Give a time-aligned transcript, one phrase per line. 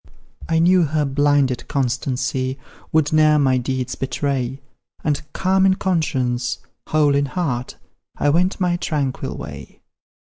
[0.49, 2.57] I knew her blinded constancy
[2.91, 4.59] Would ne'er my deeds betray,
[5.03, 6.57] And, calm in conscience,
[6.89, 7.77] whole in heart.
[8.17, 9.79] I went my tranquil way.